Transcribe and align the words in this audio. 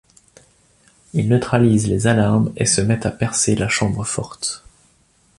Ils 1.13 1.29
neutralisent 1.29 1.85
les 1.87 2.07
alarmes 2.07 2.51
et 2.57 2.65
se 2.65 2.81
mettent 2.81 3.05
à 3.05 3.11
percer 3.11 3.53
la 3.53 3.67
chambre 3.69 4.03
forte. 4.03 4.63